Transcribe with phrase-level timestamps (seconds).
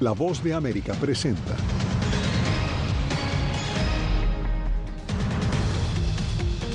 [0.00, 1.54] La voz de América presenta.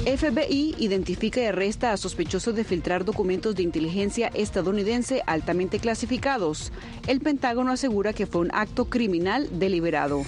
[0.05, 6.71] FBI identifica y arresta a sospechosos de filtrar documentos de inteligencia estadounidense altamente clasificados.
[7.07, 10.23] El Pentágono asegura que fue un acto criminal deliberado.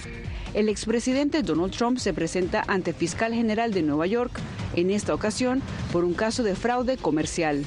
[0.54, 4.38] El expresidente Donald Trump se presenta ante fiscal general de Nueva York,
[4.76, 5.62] en esta ocasión
[5.92, 7.64] por un caso de fraude comercial.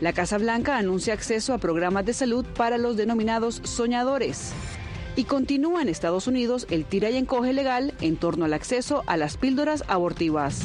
[0.00, 4.52] La Casa Blanca anuncia acceso a programas de salud para los denominados soñadores.
[5.16, 9.16] Y continúa en Estados Unidos el tira y encoge legal en torno al acceso a
[9.16, 10.60] las píldoras abortivas.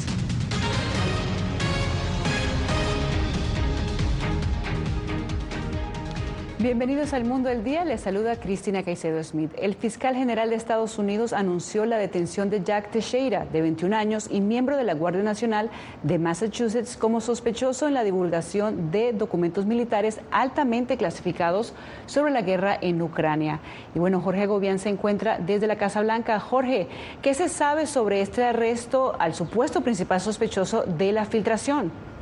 [6.64, 7.84] Bienvenidos al Mundo del Día.
[7.84, 9.50] Les saluda Cristina Caicedo Smith.
[9.58, 14.28] El fiscal general de Estados Unidos anunció la detención de Jack Teixeira, de 21 años
[14.30, 15.68] y miembro de la Guardia Nacional
[16.04, 21.74] de Massachusetts, como sospechoso en la divulgación de documentos militares altamente clasificados
[22.06, 23.60] sobre la guerra en Ucrania.
[23.94, 26.40] Y bueno, Jorge Gobián se encuentra desde la Casa Blanca.
[26.40, 26.88] Jorge,
[27.20, 32.13] ¿qué se sabe sobre este arresto al supuesto principal sospechoso de la filtración?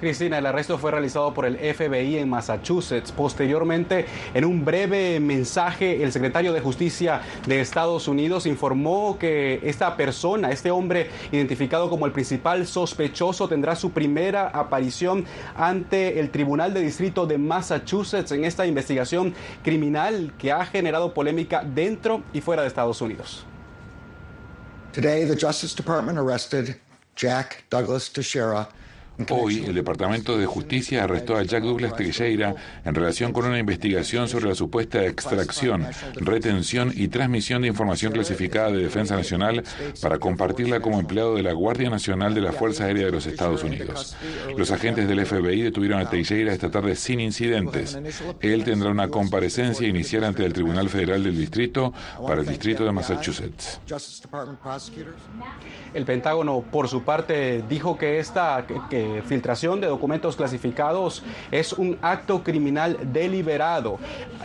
[0.00, 3.12] Cristina, el arresto fue realizado por el FBI en Massachusetts.
[3.12, 9.96] Posteriormente, en un breve mensaje, el secretario de Justicia de Estados Unidos informó que esta
[9.96, 16.72] persona, este hombre identificado como el principal sospechoso, tendrá su primera aparición ante el Tribunal
[16.72, 22.62] de Distrito de Massachusetts en esta investigación criminal que ha generado polémica dentro y fuera
[22.62, 23.44] de Estados Unidos.
[24.92, 26.76] Today, the Justice Department arrested
[27.14, 28.68] Jack Douglas Teixeira
[29.28, 32.54] Hoy, el Departamento de Justicia arrestó a Jack Douglas Teixeira
[32.84, 38.70] en relación con una investigación sobre la supuesta extracción, retención y transmisión de información clasificada
[38.70, 39.62] de Defensa Nacional
[40.00, 43.62] para compartirla como empleado de la Guardia Nacional de la Fuerza Aérea de los Estados
[43.64, 44.16] Unidos.
[44.56, 47.98] Los agentes del FBI detuvieron a Teixeira esta tarde sin incidentes.
[48.40, 51.92] Él tendrá una comparecencia inicial ante el Tribunal Federal del Distrito
[52.26, 53.80] para el Distrito de Massachusetts.
[55.94, 58.64] El Pentágono, por su parte, dijo que esta
[59.24, 63.98] filtración de documentos clasificados es un acto criminal deliberado.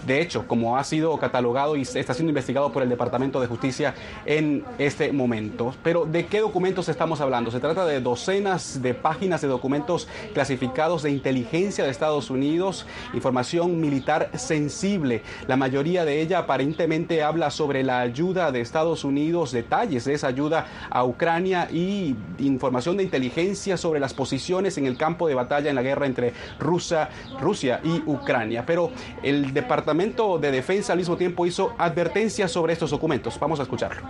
[0.06, 3.94] De hecho, como ha sido catalogado y está siendo investigado por el Departamento de Justicia
[4.26, 5.74] en este momento.
[5.84, 7.52] Pero ¿de qué documentos estamos hablando?
[7.52, 13.80] Se trata de docenas de páginas de documentos clasificados de inteligencia de Estados Unidos, información
[13.80, 15.24] militar sensible.
[15.48, 20.28] La mayoría de ella aparentemente habla sobre la ayuda de Estados Unidos, detalles de esa
[20.28, 25.70] ayuda a Ucrania y información de inteligencia sobre las posiciones en el campo de batalla
[25.70, 28.66] en la guerra entre Rusia, Rusia y Ucrania.
[28.66, 33.38] Pero el Departamento de Defensa al mismo tiempo hizo advertencias sobre estos documentos.
[33.40, 34.02] Vamos a escucharlo.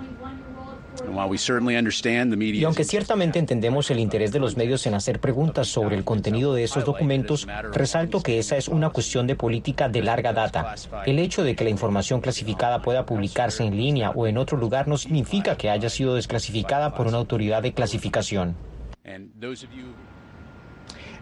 [2.38, 6.54] Y aunque ciertamente entendemos el interés de los medios en hacer preguntas sobre el contenido
[6.54, 10.76] de esos documentos, resalto que esa es una cuestión de política de larga data.
[11.06, 14.88] El hecho de que la información clasificada pueda publicarse en línea o en otro lugar
[14.88, 18.56] no significa que haya sido desclasificada por una autoridad de clasificación.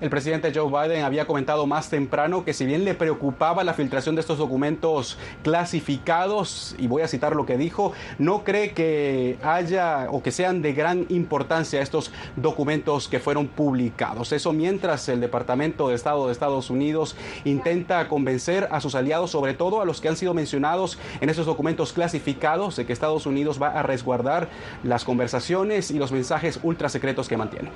[0.04, 4.16] El presidente Joe Biden había comentado más temprano que si bien le preocupaba la filtración
[4.16, 10.10] de estos documentos clasificados, y voy a citar lo que dijo, no cree que haya
[10.12, 14.34] o que sean de gran importancia estos documentos que fueron publicados.
[14.34, 17.16] Eso mientras el Departamento de Estado de Estados Unidos
[17.46, 21.46] intenta convencer a sus aliados, sobre todo a los que han sido mencionados en esos
[21.46, 24.50] documentos clasificados, de que Estados Unidos va a resguardar
[24.84, 27.70] las conversaciones y los mensajes ultra secretos que mantiene.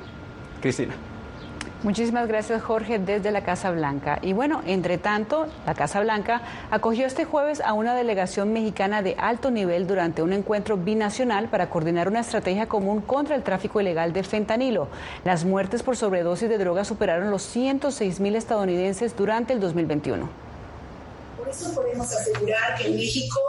[0.62, 0.94] Cristina.
[1.84, 4.18] Muchísimas gracias Jorge desde la Casa Blanca.
[4.24, 9.16] Y bueno, entre tanto, la Casa Blanca acogió este jueves a una delegación mexicana de
[9.20, 14.12] alto nivel durante un encuentro binacional para coordinar una estrategia común contra el tráfico ilegal
[14.12, 14.88] de fentanilo.
[15.24, 20.47] Las muertes por sobredosis de drogas superaron los 106 mil estadounidenses durante el 2021.
[21.48, 23.40] Por eso podemos asegurar que México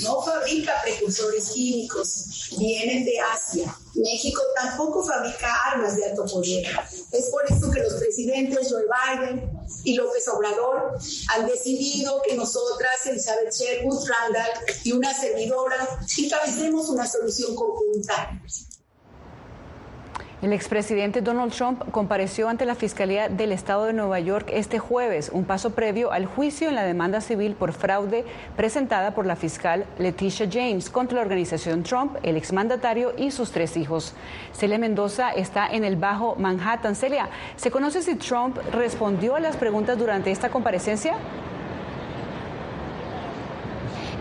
[0.00, 3.72] no fabrica precursores químicos, vienen de Asia.
[3.94, 6.66] México tampoco fabrica armas de alto poder.
[7.12, 9.48] Es por eso que los presidentes Joe Biden
[9.84, 14.50] y López Obrador han decidido que nosotras, Elizabeth Sherwood Randall
[14.82, 18.32] y una servidora, encabecemos una solución conjunta
[20.44, 25.30] el expresidente Donald Trump compareció ante la Fiscalía del Estado de Nueva York este jueves,
[25.32, 29.86] un paso previo al juicio en la demanda civil por fraude presentada por la fiscal
[29.98, 34.12] Leticia James contra la organización Trump, el exmandatario y sus tres hijos.
[34.52, 36.94] Celia Mendoza está en el Bajo Manhattan.
[36.94, 41.14] Celia, ¿se conoce si Trump respondió a las preguntas durante esta comparecencia?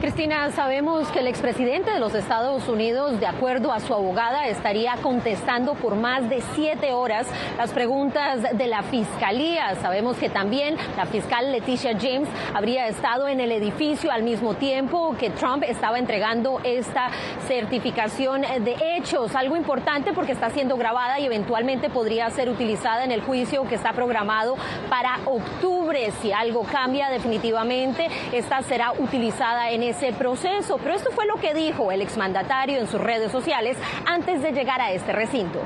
[0.04, 4.98] Cristina, sabemos que el expresidente de los Estados Unidos, de acuerdo a su abogada, estaría
[5.02, 7.26] contestando por más de siete horas
[7.58, 9.76] las preguntas de la fiscalía.
[9.76, 15.16] Sabemos que también la fiscal Leticia James habría estado en el edificio al mismo tiempo
[15.18, 17.10] que Trump estaba entregando esta
[17.48, 19.34] certificación de hechos.
[19.36, 23.76] Algo importante porque está siendo grabada y eventualmente podría ser utilizada en el juicio que
[23.76, 24.58] está programado
[24.90, 26.12] para octubre.
[26.22, 30.78] Si algo cambia definitivamente, esta será utilizada en ese proceso.
[30.78, 34.81] Pero esto fue lo que dijo el exmandatario en sus redes sociales antes de llegar
[34.81, 35.60] a este recinto.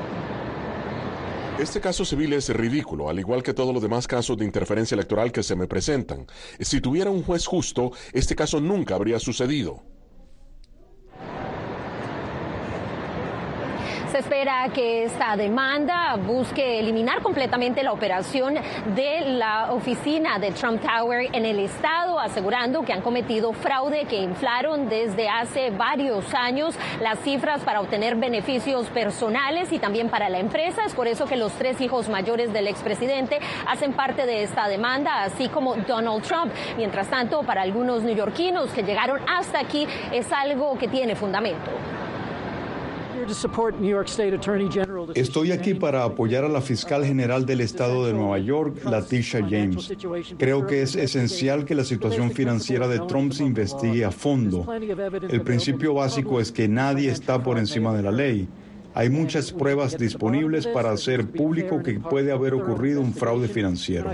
[1.60, 5.32] Este caso civil es ridículo, al igual que todos los demás casos de interferencia electoral
[5.32, 6.28] que se me presentan.
[6.60, 9.82] Si tuviera un juez justo, este caso nunca habría sucedido.
[14.18, 18.56] Se espera que esta demanda busque eliminar completamente la operación
[18.96, 24.16] de la oficina de Trump Tower en el estado, asegurando que han cometido fraude, que
[24.16, 30.40] inflaron desde hace varios años las cifras para obtener beneficios personales y también para la
[30.40, 30.86] empresa.
[30.88, 33.38] Es por eso que los tres hijos mayores del expresidente
[33.68, 36.52] hacen parte de esta demanda, así como Donald Trump.
[36.76, 41.70] Mientras tanto, para algunos neoyorquinos que llegaron hasta aquí es algo que tiene fundamento.
[45.16, 49.94] Estoy aquí para apoyar a la fiscal general del estado de Nueva York, Latisha James.
[50.38, 54.66] Creo que es esencial que la situación financiera de Trump se investigue a fondo.
[55.30, 58.48] El principio básico es que nadie está por encima de la ley.
[58.94, 64.10] Hay muchas pruebas disponibles para hacer público que puede haber ocurrido un fraude financiero.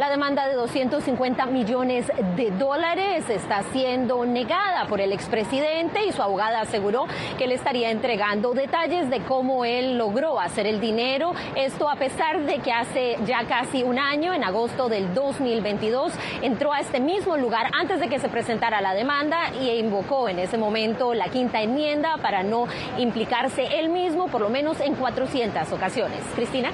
[0.00, 6.22] La demanda de 250 millones de dólares está siendo negada por el expresidente y su
[6.22, 7.04] abogada aseguró
[7.36, 11.34] que le estaría entregando detalles de cómo él logró hacer el dinero.
[11.54, 16.72] Esto a pesar de que hace ya casi un año, en agosto del 2022, entró
[16.72, 20.56] a este mismo lugar antes de que se presentara la demanda y invocó en ese
[20.56, 26.22] momento la quinta enmienda para no implicarse él mismo por lo menos en 400 ocasiones.
[26.34, 26.70] Cristina.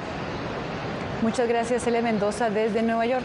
[1.23, 3.25] Muchas gracias, Ele Mendoza, desde Nueva York.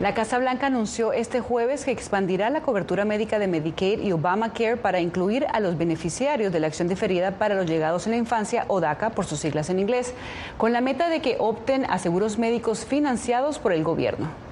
[0.00, 4.78] La Casa Blanca anunció este jueves que expandirá la cobertura médica de Medicaid y Obamacare
[4.78, 8.64] para incluir a los beneficiarios de la acción diferida para los llegados en la infancia
[8.68, 10.14] o DACA por sus siglas en inglés,
[10.56, 14.49] con la meta de que opten a seguros médicos financiados por el gobierno.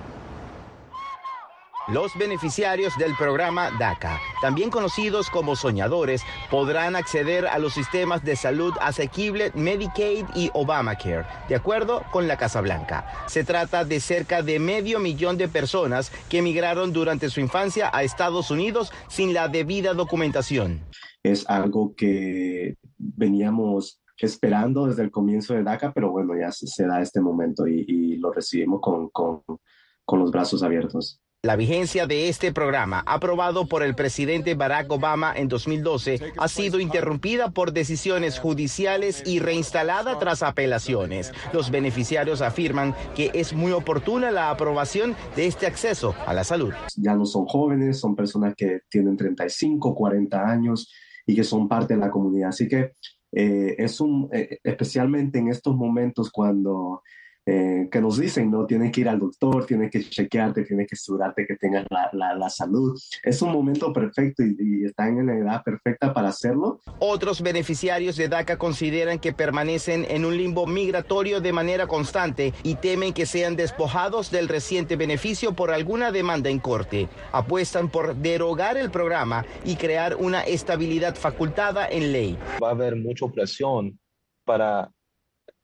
[1.91, 8.37] Los beneficiarios del programa DACA, también conocidos como soñadores, podrán acceder a los sistemas de
[8.37, 13.07] salud asequible Medicaid y Obamacare, de acuerdo con la Casa Blanca.
[13.27, 18.03] Se trata de cerca de medio millón de personas que emigraron durante su infancia a
[18.03, 20.81] Estados Unidos sin la debida documentación.
[21.23, 27.01] Es algo que veníamos esperando desde el comienzo de DACA, pero bueno, ya se, da
[27.01, 31.23] este momento y, lo recibimos con, con los brazos abiertos.
[31.45, 36.81] La vigencia de este programa, aprobado por el presidente Barack Obama en 2012, ha sido
[36.81, 41.33] interrumpida por decisiones judiciales y reinstalada tras apelaciones.
[41.53, 46.73] Los beneficiarios afirman que es muy oportuna la aprobación de este acceso a la salud.
[46.97, 50.93] Ya no son jóvenes, son personas que tienen 35, 40 años
[51.25, 52.49] y que son parte de la comunidad.
[52.49, 52.95] Así que
[53.31, 57.03] eh, es un, eh, especialmente en estos momentos cuando
[57.51, 58.67] eh, que nos dicen, ¿no?
[58.67, 62.51] Tienes que ir al doctor, tienes que chequearte, tienes que asegurarte que tengas la, la,
[62.51, 63.01] salud.
[63.23, 66.83] Es un momento perfecto y, y, están en la edad perfecta para hacerlo.
[66.99, 72.75] Otros beneficiarios de DACA consideran que permanecen en un limbo migratorio de manera constante y
[72.75, 77.09] temen que sean despojados del reciente beneficio por alguna demanda en corte.
[77.33, 82.39] Apuestan por derogar el programa y crear una estabilidad facultada en ley.
[82.63, 83.99] Va a haber mucha presión
[84.45, 84.91] para,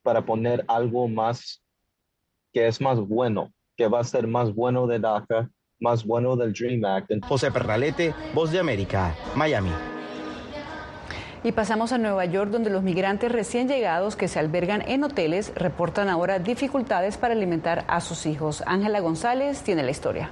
[0.03, 1.61] para poner algo más
[2.55, 6.53] que es más bueno, que va a ser más bueno de DACA, más bueno del
[6.53, 7.11] Dream Act.
[7.27, 9.73] José Pernalete, Voz de América, Miami.
[11.43, 15.53] Y pasamos a Nueva York, donde los migrantes recién llegados que se albergan en hoteles
[15.57, 18.63] reportan ahora dificultades para alimentar a sus hijos.
[18.67, 20.31] Ángela González tiene la historia.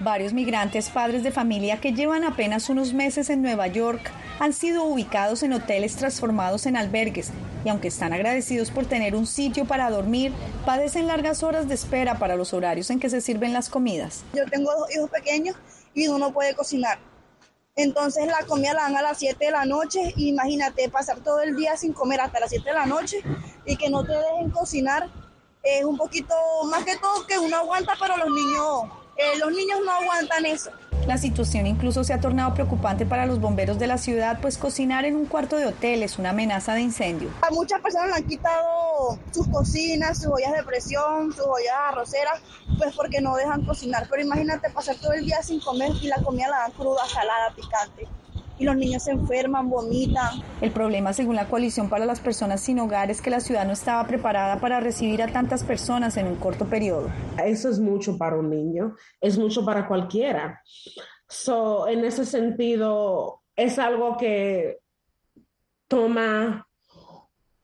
[0.00, 4.10] Varios migrantes padres de familia que llevan apenas unos meses en Nueva York
[4.40, 7.30] han sido ubicados en hoteles transformados en albergues
[7.64, 10.32] y aunque están agradecidos por tener un sitio para dormir,
[10.66, 14.22] padecen largas horas de espera para los horarios en que se sirven las comidas.
[14.34, 15.56] Yo tengo dos hijos pequeños
[15.94, 16.98] y uno no puede cocinar.
[17.76, 20.12] Entonces la comida la dan a las 7 de la noche.
[20.16, 23.22] Imagínate pasar todo el día sin comer hasta las 7 de la noche
[23.64, 25.08] y que no te dejen cocinar.
[25.62, 26.34] Es un poquito
[26.66, 28.84] más que todo que uno aguanta, pero los niños,
[29.16, 30.70] eh, los niños no aguantan eso.
[31.06, 35.04] La situación incluso se ha tornado preocupante para los bomberos de la ciudad, pues cocinar
[35.04, 37.28] en un cuarto de hotel es una amenaza de incendio.
[37.42, 42.40] A muchas personas le han quitado sus cocinas, sus ollas de presión, sus ollas arroceras,
[42.78, 44.06] pues porque no dejan cocinar.
[44.08, 47.54] Pero imagínate pasar todo el día sin comer y la comida la dan cruda, salada,
[47.54, 48.08] picante
[48.58, 50.40] y los niños se enferman, vomitan.
[50.60, 53.72] El problema, según la coalición para las personas sin hogar, es que la ciudad no
[53.72, 57.10] estaba preparada para recibir a tantas personas en un corto periodo.
[57.44, 60.62] Eso es mucho para un niño, es mucho para cualquiera.
[61.28, 64.78] So, en ese sentido, es algo que
[65.88, 66.68] toma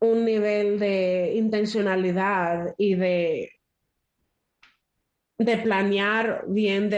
[0.00, 3.52] un nivel de intencionalidad y de,
[5.38, 6.90] de planear bien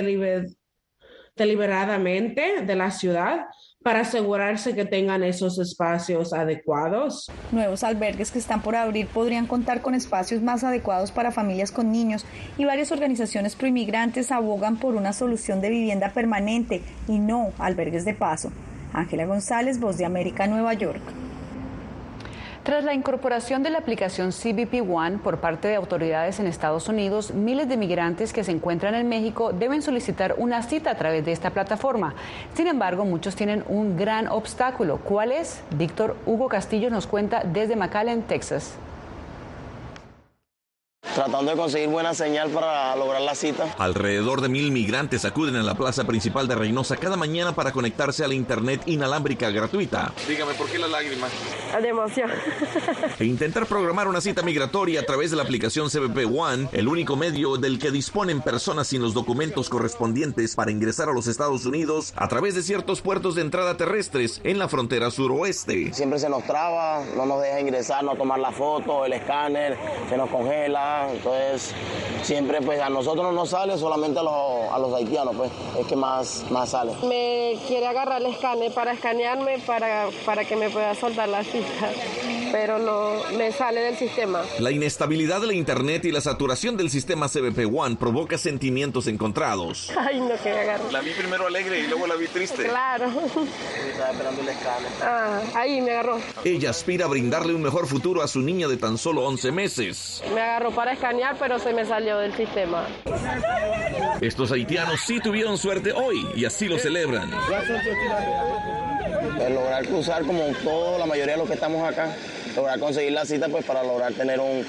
[1.34, 3.46] deliberadamente de la ciudad
[3.83, 7.31] para asegurarse que tengan esos espacios adecuados.
[7.51, 11.91] Nuevos albergues que están por abrir podrían contar con espacios más adecuados para familias con
[11.91, 12.25] niños
[12.59, 18.15] y varias organizaciones proinmigrantes abogan por una solución de vivienda permanente y no albergues de
[18.15, 18.53] paso.
[18.93, 21.03] Ángela González, Voz de América, Nueva York.
[22.62, 27.35] Tras la incorporación de la aplicación CBP One por parte de autoridades en Estados Unidos,
[27.35, 31.33] miles de migrantes que se encuentran en México deben solicitar una cita a través de
[31.33, 32.14] esta plataforma.
[32.54, 34.99] Sin embargo, muchos tienen un gran obstáculo.
[34.99, 35.61] ¿Cuál es?
[35.76, 38.76] Víctor Hugo Castillo nos cuenta desde McAllen, Texas
[41.14, 43.75] tratando de conseguir buena señal para lograr la cita.
[43.78, 48.25] Alrededor de mil migrantes acuden a la plaza principal de Reynosa cada mañana para conectarse
[48.25, 50.12] a la internet inalámbrica gratuita.
[50.26, 51.31] Dígame, ¿por qué las lágrimas?
[51.81, 52.31] De emoción.
[53.19, 57.14] E intentar programar una cita migratoria a través de la aplicación CBP One, el único
[57.16, 62.12] medio del que disponen personas sin los documentos correspondientes para ingresar a los Estados Unidos
[62.16, 65.92] a través de ciertos puertos de entrada terrestres en la frontera suroeste.
[65.92, 69.76] Siempre se nos traba, no nos deja ingresar, no tomar la foto, el escáner,
[70.09, 71.75] se nos congela entonces,
[72.23, 75.87] siempre pues a nosotros no nos sale, solamente a los, a los haitianos, pues es
[75.87, 76.92] que más, más sale.
[77.02, 81.90] Me quiere agarrar el escáner para escanearme para, para que me pueda soltar la cita,
[82.52, 84.42] pero no me sale del sistema.
[84.59, 89.90] La inestabilidad de la internet y la saturación del sistema CBP One provoca sentimientos encontrados.
[89.99, 90.92] Ay, no que agarre.
[90.92, 92.64] La vi primero alegre y luego la vi triste.
[92.64, 93.06] Claro.
[93.06, 94.49] Estaba esperando el.
[95.02, 96.18] Ah, ahí me agarró.
[96.44, 100.23] Ella aspira a brindarle un mejor futuro a su niña de tan solo 11 meses.
[100.35, 102.87] Me agarró para escanear, pero se me salió del sistema.
[104.21, 107.30] Estos haitianos sí tuvieron suerte hoy y así lo celebran.
[109.40, 112.14] El lograr cruzar como toda la mayoría de los que estamos acá,
[112.56, 114.64] lograr conseguir la cita pues para lograr tener un,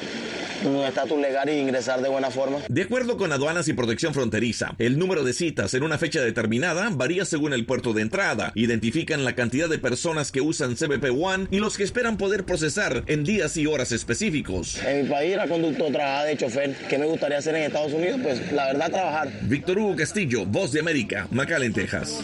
[0.66, 2.60] un estatus legal y ingresar de buena forma.
[2.68, 6.90] De acuerdo con aduanas y protección fronteriza, el número de citas en una fecha determinada
[6.92, 8.52] varía según el puerto de entrada.
[8.56, 13.04] Identifican la cantidad de personas que usan CBP One y los que esperan poder procesar
[13.08, 14.82] en días y horas específicos.
[14.84, 16.76] En mi país era conductor, trabajaba de chofer.
[16.90, 18.20] ¿Qué me gustaría hacer en Estados Unidos?
[18.24, 19.32] Pues la verdad trabajar.
[19.44, 22.20] Víctor Hugo Castillo, Voz de América, McAllen, Texas.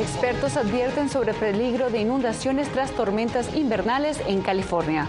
[0.00, 5.08] Expertos advierten sobre peligro de inundaciones tras tormentas invernales en California.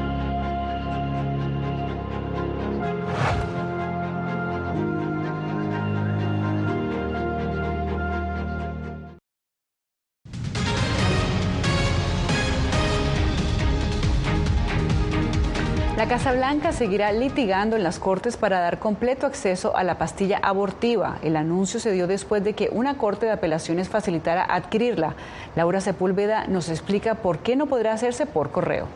[16.01, 20.39] La Casa Blanca seguirá litigando en las Cortes para dar completo acceso a la pastilla
[20.41, 21.19] abortiva.
[21.21, 25.13] El anuncio se dio después de que una Corte de Apelaciones facilitara adquirirla.
[25.55, 28.87] Laura Sepúlveda nos explica por qué no podrá hacerse por correo.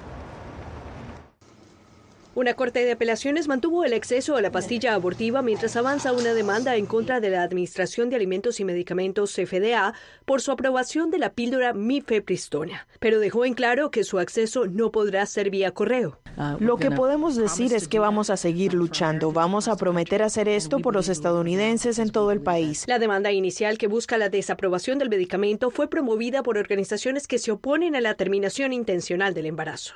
[2.36, 6.76] Una corte de apelaciones mantuvo el acceso a la pastilla abortiva mientras avanza una demanda
[6.76, 9.94] en contra de la Administración de Alimentos y Medicamentos FDA
[10.26, 14.92] por su aprobación de la píldora mifepristona, pero dejó en claro que su acceso no
[14.92, 16.20] podrá ser vía correo.
[16.60, 20.80] Lo que podemos decir es que vamos a seguir luchando, vamos a prometer hacer esto
[20.80, 22.84] por los estadounidenses en todo el país.
[22.90, 27.54] La demanda inicial que busca la desaprobación del medicamento fue promovida por organizaciones que se
[27.54, 29.94] oponen a la terminación intencional del embarazo.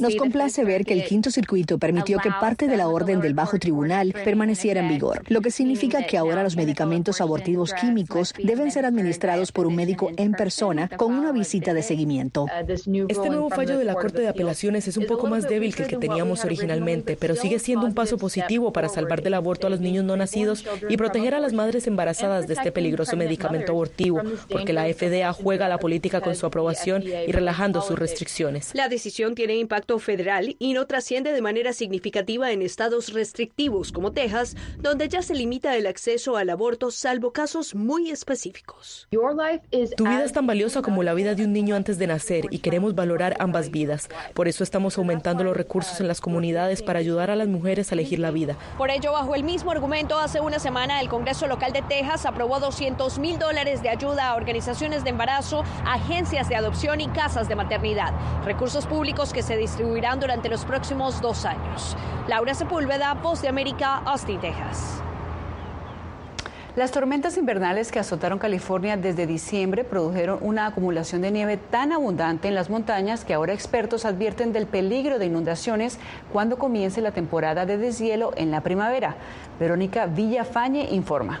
[0.00, 1.45] Nos complace ver que el quinto circuito
[1.78, 6.06] permitió que parte de la orden del bajo tribunal permaneciera en vigor, lo que significa
[6.06, 11.14] que ahora los medicamentos abortivos químicos deben ser administrados por un médico en persona con
[11.14, 12.46] una visita de seguimiento.
[12.66, 15.88] Este nuevo fallo de la Corte de Apelaciones es un poco más débil que el
[15.88, 19.80] que teníamos originalmente, pero sigue siendo un paso positivo para salvar del aborto a los
[19.80, 24.72] niños no nacidos y proteger a las madres embarazadas de este peligroso medicamento abortivo, porque
[24.72, 28.70] la FDA juega la política con su aprobación y relajando sus restricciones.
[28.74, 34.12] La decisión tiene impacto federal y no trasciende de manera significativa en estados restrictivos como
[34.12, 39.06] Texas, donde ya se limita el acceso al aborto salvo casos muy específicos.
[39.10, 42.60] Tu vida es tan valiosa como la vida de un niño antes de nacer y
[42.60, 44.08] queremos valorar ambas vidas.
[44.32, 47.94] Por eso estamos aumentando los recursos en las comunidades para ayudar a las mujeres a
[47.94, 48.56] elegir la vida.
[48.78, 52.60] Por ello, bajo el mismo argumento, hace una semana el Congreso local de Texas aprobó
[52.60, 57.56] 200 mil dólares de ayuda a organizaciones de embarazo, agencias de adopción y casas de
[57.56, 58.14] maternidad.
[58.46, 61.96] Recursos públicos que se distribuirán durante los próximos años.
[62.28, 65.02] Laura Sepúlveda, Voz de América, Austin, Texas.
[66.76, 72.48] Las tormentas invernales que azotaron California desde diciembre produjeron una acumulación de nieve tan abundante
[72.48, 75.98] en las montañas que ahora expertos advierten del peligro de inundaciones
[76.32, 79.16] cuando comience la temporada de deshielo en la primavera.
[79.58, 81.40] Verónica Villafañe informa.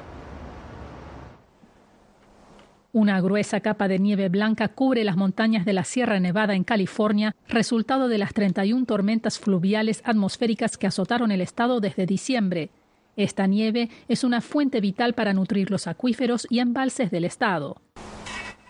[2.96, 7.36] Una gruesa capa de nieve blanca cubre las montañas de la Sierra Nevada en California,
[7.46, 12.70] resultado de las 31 tormentas fluviales atmosféricas que azotaron el estado desde diciembre.
[13.14, 17.76] Esta nieve es una fuente vital para nutrir los acuíferos y embalses del estado.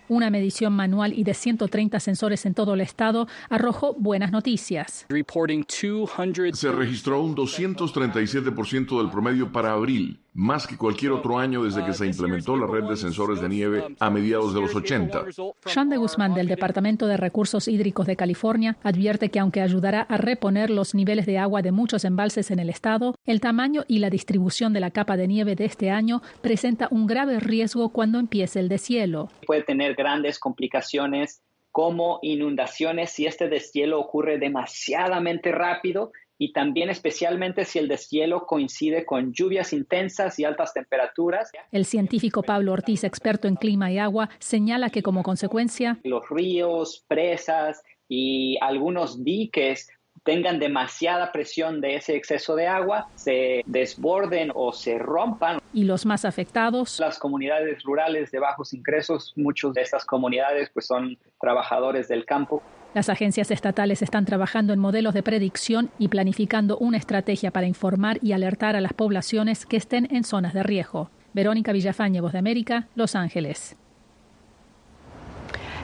[0.09, 5.07] Una medición manual y de 130 sensores en todo el estado arrojó buenas noticias.
[5.09, 11.95] Se registró un 237% del promedio para abril, más que cualquier otro año desde que
[11.95, 15.25] se implementó la red de sensores de nieve a mediados de los 80.
[15.65, 20.19] Sean de Guzmán del Departamento de Recursos Hídricos de California advierte que aunque ayudará a
[20.19, 24.11] reponer los niveles de agua de muchos embalses en el estado, el tamaño y la
[24.11, 28.61] distribución de la capa de nieve de este año presenta un grave riesgo cuando empiece
[28.61, 29.31] el deshielo.
[29.47, 31.41] Puede tener grandes complicaciones
[31.73, 39.05] como inundaciones si este deshielo ocurre demasiadamente rápido y también especialmente si el deshielo coincide
[39.05, 41.51] con lluvias intensas y altas temperaturas.
[41.73, 47.05] El científico Pablo Ortiz, experto en clima y agua, señala que como consecuencia los ríos,
[47.09, 49.89] presas y algunos diques
[50.25, 55.61] tengan demasiada presión de ese exceso de agua, se desborden o se rompan.
[55.73, 56.99] Y los más afectados.
[56.99, 62.61] Las comunidades rurales de bajos ingresos, muchas de estas comunidades pues son trabajadores del campo.
[62.97, 68.19] Las agencias estatales están trabajando en modelos de predicción y planificando una estrategia para informar
[68.23, 71.11] y alertar a las poblaciones que estén en zonas de riesgo.
[71.35, 73.77] Verónica Villafañe, Voz de América, Los Ángeles.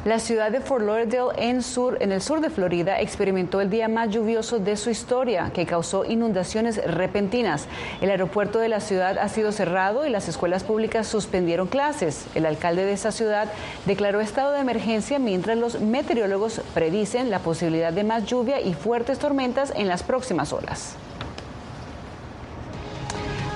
[0.05, 3.87] La ciudad de Fort Lauderdale en, sur, en el sur de Florida experimentó el día
[3.87, 7.69] más lluvioso de su historia, que causó inundaciones repentinas.
[8.01, 12.27] El aeropuerto de la ciudad ha sido cerrado y las escuelas públicas suspendieron clases.
[12.35, 13.53] El alcalde de esa ciudad
[13.87, 19.21] declaró estado de emergencia mientras los meteorólogos predicen la posibilidad de más lluvia y fuertes
[19.21, 20.97] tormentas en las próximas horas.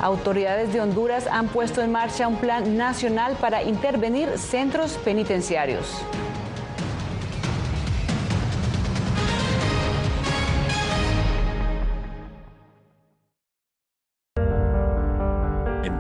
[0.01, 6.05] Autoridades de Honduras han puesto en marcha un plan nacional para intervenir centros penitenciarios.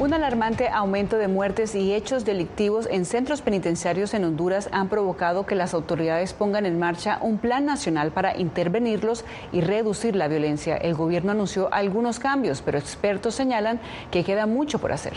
[0.00, 5.44] Un alarmante aumento de muertes y hechos delictivos en centros penitenciarios en Honduras han provocado
[5.44, 10.76] que las autoridades pongan en marcha un plan nacional para intervenirlos y reducir la violencia.
[10.76, 13.80] El gobierno anunció algunos cambios, pero expertos señalan
[14.12, 15.14] que queda mucho por hacer.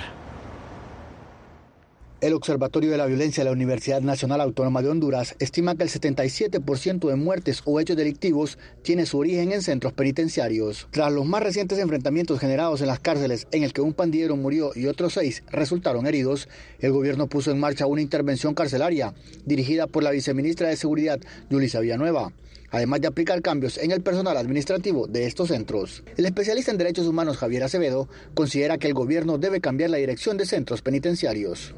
[2.22, 5.90] El Observatorio de la Violencia de la Universidad Nacional Autónoma de Honduras estima que el
[5.90, 10.88] 77% de muertes o hechos delictivos tiene su origen en centros penitenciarios.
[10.92, 14.70] Tras los más recientes enfrentamientos generados en las cárceles en el que un pandillero murió
[14.76, 20.04] y otros seis resultaron heridos, el gobierno puso en marcha una intervención carcelaria dirigida por
[20.04, 22.32] la viceministra de Seguridad, Yulisa Villanueva
[22.74, 26.04] además de aplicar cambios en el personal administrativo de estos centros.
[26.16, 30.38] El especialista en derechos humanos Javier Acevedo considera que el gobierno debe cambiar la dirección
[30.38, 31.74] de centros penitenciarios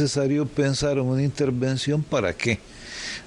[0.00, 2.58] necesario pensar en una intervención para qué.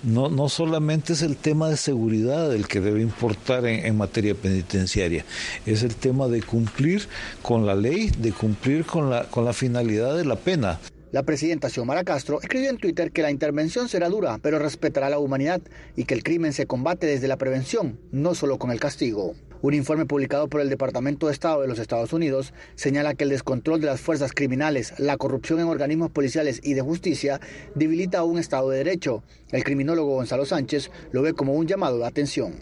[0.04, 5.24] No, no solamente es el tema de seguridad el que debe importar en, materia penitenciaria,
[5.66, 7.08] es el tema de cumplir
[7.42, 10.80] con la ley, de cumplir con la, con la finalidad de la pena.
[11.12, 15.20] La presidenta Xiomara Castro escribió en Twitter que la intervención será dura, pero respetará la
[15.20, 15.62] humanidad
[15.96, 19.36] y que el crimen se combate desde la prevención, no solo con el castigo.
[19.62, 23.32] Un informe publicado por el Departamento de Estado de los Estados Unidos señala que el
[23.32, 27.40] descontrol de las fuerzas criminales, la corrupción en organismos policiales y de justicia
[27.74, 29.24] debilita un Estado de Derecho.
[29.52, 32.54] El criminólogo Gonzalo Sánchez lo ve como un llamado de atención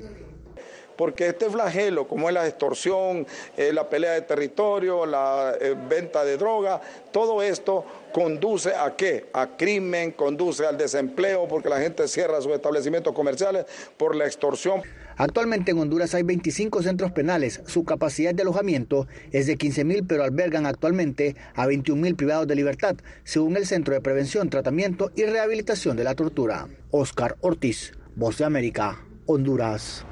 [0.96, 3.28] porque este flagelo, como es la extorsión,
[3.58, 6.80] eh, la pelea de territorio, la eh, venta de droga,
[7.12, 9.26] todo esto conduce a qué?
[9.34, 13.66] A crimen, conduce al desempleo, porque la gente cierra sus establecimientos comerciales
[13.98, 14.84] por la extorsión.
[15.18, 17.62] Actualmente en Honduras hay 25 centros penales.
[17.68, 22.96] Su capacidad de alojamiento es de 15.000, pero albergan actualmente a 21.000 privados de libertad,
[23.24, 26.68] según el Centro de Prevención, Tratamiento y Rehabilitación de la Tortura.
[26.92, 30.06] Oscar Ortiz, Voz de América, Honduras.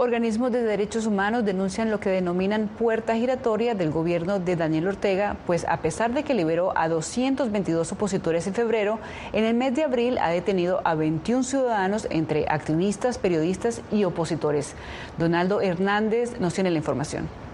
[0.00, 5.36] Organismos de derechos humanos denuncian lo que denominan puerta giratoria del gobierno de Daniel Ortega,
[5.44, 9.00] pues a pesar de que liberó a 222 opositores en febrero,
[9.32, 14.76] en el mes de abril ha detenido a 21 ciudadanos entre activistas, periodistas y opositores.
[15.18, 17.47] Donaldo Hernández nos tiene la información.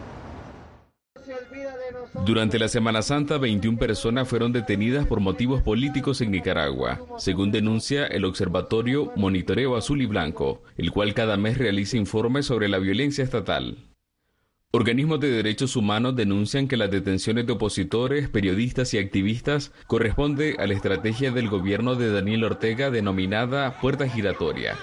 [2.23, 8.07] Durante la Semana Santa, 21 personas fueron detenidas por motivos políticos en Nicaragua, según denuncia
[8.07, 13.25] el Observatorio Monitoreo Azul y Blanco, el cual cada mes realiza informes sobre la violencia
[13.25, 13.77] estatal.
[14.71, 20.67] Organismos de derechos humanos denuncian que las detenciones de opositores, periodistas y activistas corresponde a
[20.67, 24.77] la estrategia del gobierno de Daniel Ortega denominada puerta giratoria.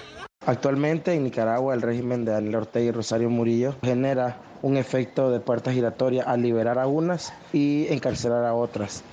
[0.46, 5.40] Actualmente en Nicaragua el régimen de Daniel Ortega y Rosario Murillo genera un efecto de
[5.40, 9.04] puerta giratoria al liberar a unas y encarcelar a otras.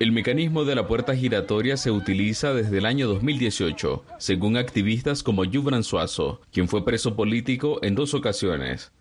[0.00, 5.44] El mecanismo de la puerta giratoria se utiliza desde el año 2018, según activistas como
[5.44, 8.92] Yubran Suazo, quien fue preso político en dos ocasiones.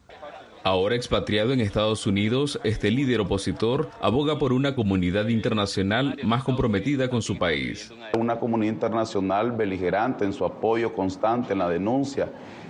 [0.64, 7.10] Ahora expatriado en Estados Unidos, este líder opositor aboga por una comunidad internacional más comprometida
[7.10, 7.94] con su país.
[8.18, 12.30] Una comunidad internacional beligerante en su apoyo constante en la denuncia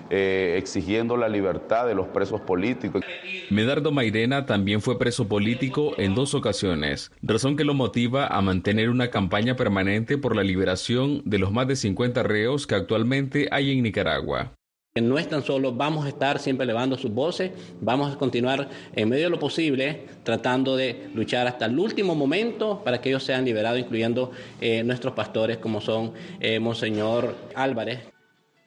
[0.09, 3.03] eh, exigiendo la libertad de los presos políticos.
[3.49, 8.89] Medardo Mairena también fue preso político en dos ocasiones, razón que lo motiva a mantener
[8.89, 13.71] una campaña permanente por la liberación de los más de 50 reos que actualmente hay
[13.71, 14.53] en Nicaragua.
[15.01, 19.09] No es tan solo vamos a estar siempre elevando sus voces, vamos a continuar en
[19.09, 23.45] medio de lo posible tratando de luchar hasta el último momento para que ellos sean
[23.45, 28.16] liberados, incluyendo eh, nuestros pastores como son eh, Monseñor Álvarez.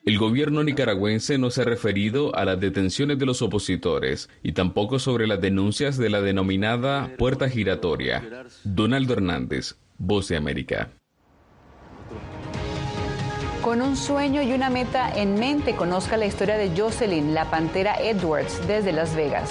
[0.07, 4.99] El gobierno nicaragüense no se ha referido a las detenciones de los opositores y tampoco
[4.99, 8.47] sobre las denuncias de la denominada puerta giratoria.
[8.65, 10.89] Donaldo Hernández, Voz de América.
[13.63, 17.95] Con un sueño y una meta en mente, conozca la historia de Jocelyn, la pantera
[18.01, 19.51] Edwards, desde Las Vegas.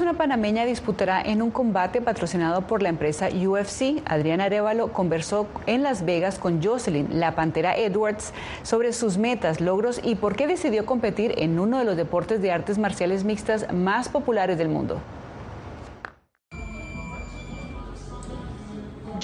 [0.00, 4.02] Una panameña disputará en un combate patrocinado por la empresa UFC.
[4.04, 8.32] Adriana Arevalo conversó en Las Vegas con Jocelyn, la Pantera Edwards,
[8.64, 12.50] sobre sus metas, logros y por qué decidió competir en uno de los deportes de
[12.50, 15.00] artes marciales mixtas más populares del mundo.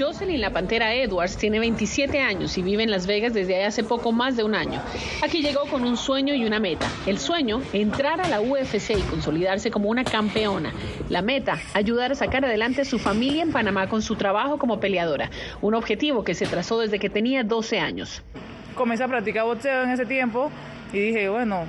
[0.01, 4.13] Jocelyn La Pantera Edwards tiene 27 años y vive en Las Vegas desde hace poco
[4.13, 4.81] más de un año.
[5.23, 6.87] Aquí llegó con un sueño y una meta.
[7.07, 10.73] El sueño, entrar a la UFC y consolidarse como una campeona.
[11.11, 14.81] La meta, ayudar a sacar adelante a su familia en Panamá con su trabajo como
[14.81, 15.29] peleadora.
[15.61, 18.23] Un objetivo que se trazó desde que tenía 12 años.
[18.75, 20.51] Comencé a practicar boxeo en ese tiempo
[20.95, 21.67] y dije, bueno,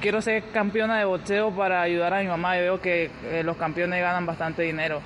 [0.00, 3.56] quiero ser campeona de boxeo para ayudar a mi mamá y veo que eh, los
[3.56, 5.00] campeones ganan bastante dinero.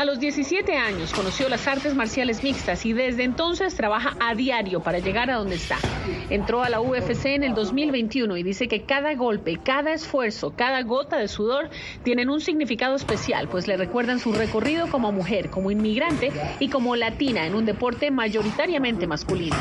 [0.00, 4.80] A los 17 años conoció las artes marciales mixtas y desde entonces trabaja a diario
[4.80, 5.76] para llegar a donde está.
[6.30, 10.80] Entró a la UFC en el 2021 y dice que cada golpe, cada esfuerzo, cada
[10.84, 11.68] gota de sudor
[12.02, 16.96] tienen un significado especial, pues le recuerdan su recorrido como mujer, como inmigrante y como
[16.96, 19.56] latina en un deporte mayoritariamente masculino.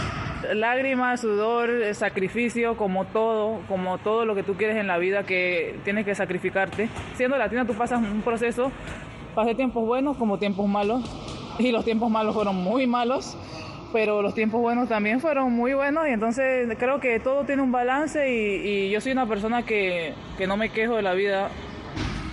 [0.53, 5.75] Lágrimas, sudor, sacrificio, como todo, como todo lo que tú quieres en la vida que
[5.83, 6.87] tienes que sacrificarte.
[7.17, 8.71] Siendo latina tú pasas un proceso
[9.35, 11.03] pasé tiempos buenos como tiempos malos.
[11.57, 13.35] Y los tiempos malos fueron muy malos,
[13.91, 16.07] pero los tiempos buenos también fueron muy buenos.
[16.07, 20.47] Y entonces creo que todo tiene un balance y, yo soy una persona que, que
[20.47, 21.49] no me quejo de la vida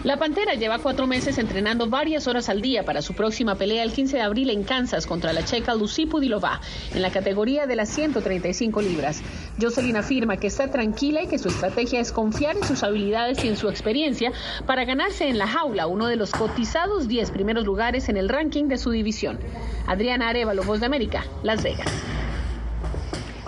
[0.07, 3.93] la Pantera lleva cuatro meses entrenando varias horas al día para su próxima pelea el
[3.93, 6.61] 15 de abril en Kansas contra la checa Lucy Pudilova
[6.95, 9.21] en la categoría de las 135 libras.
[9.61, 13.49] Jocelyn afirma que está tranquila y que su estrategia es confiar en sus habilidades y
[13.49, 14.31] en su experiencia
[14.65, 18.69] para ganarse en la jaula uno de los cotizados 10 primeros lugares en el ranking
[18.69, 19.41] de su división.
[19.89, 21.91] Adriana Arevalo, Voz de América, Las Vegas.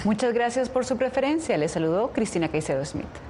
[0.03, 1.57] Muchas gracias por su preferencia.
[1.57, 3.28] Les saludó Cristina Caicedo Smith.